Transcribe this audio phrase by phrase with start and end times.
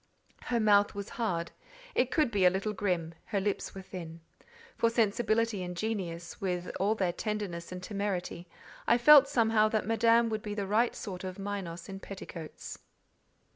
[0.45, 1.51] Her mouth was hard:
[1.93, 4.19] it could be a little grim; her lips were thin.
[4.75, 8.47] For sensibility and genius, with all their tenderness and temerity,
[8.87, 12.79] I felt somehow that Madame would be the right sort of Minos in petticoats.